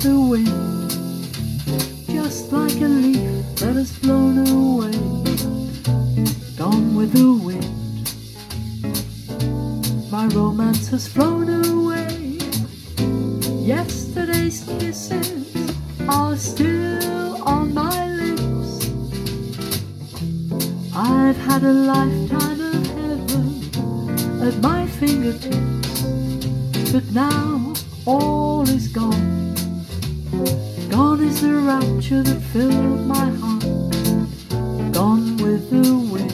[0.00, 0.90] the wind,
[2.08, 4.92] just like a leaf that has blown away.
[6.56, 7.66] Gone with the wind,
[10.10, 12.38] my romance has flown away.
[13.62, 15.54] Yesterday's kisses
[16.08, 18.88] are still on my lips.
[20.94, 26.02] I've had a lifetime of heaven at my fingertips,
[26.90, 27.74] but now
[28.06, 29.39] all is gone.
[30.30, 33.64] Gone is the rapture that filled my heart,
[34.92, 36.32] gone with the wind.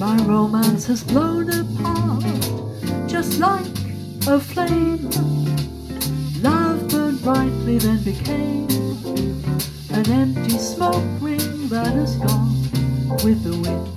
[0.00, 2.24] My romance has blown apart,
[3.06, 3.66] just like
[4.26, 5.10] a flame.
[6.40, 8.66] Love burned brightly, then became
[9.90, 12.62] an empty smoke ring that has gone
[13.22, 13.92] with the wind.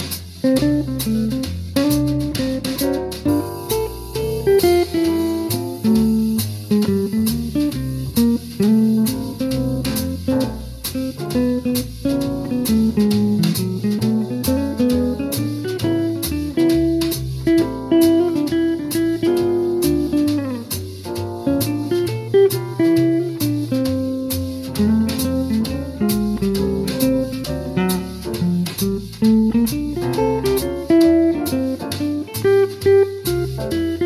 [33.57, 34.04] Gone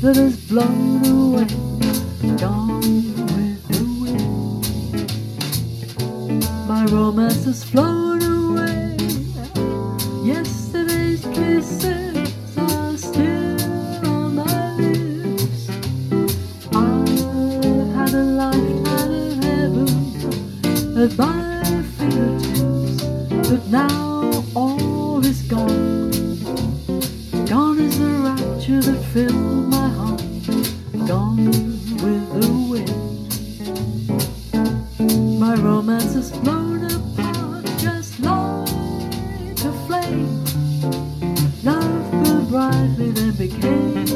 [0.00, 1.46] that has blown away.
[2.36, 4.64] Gone with the wind,
[6.68, 8.96] my romance has flown away.
[10.24, 15.68] Yesterday's kisses are still on my lips.
[16.72, 19.88] I've had a lifetime of heaven
[20.96, 23.02] at my fingertips,
[23.48, 25.77] but now all is gone
[28.68, 30.20] picture that filled my heart,
[31.06, 31.46] gone
[32.02, 32.90] with the wind.
[35.40, 40.44] My romance is blown apart, just like a flame.
[41.64, 44.06] Love grew brightly, then became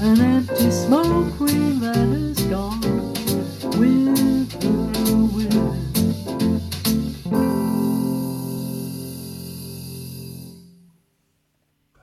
[0.00, 1.41] an empty smoke.